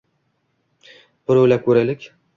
[1.29, 2.13] Bir o'ylab ko'raylik...